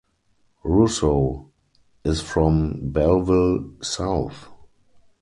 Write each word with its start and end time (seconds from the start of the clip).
Rossouw 0.63 1.45
is 2.03 2.21
from 2.21 2.89
Bellville 2.91 3.83
South. 3.85 4.47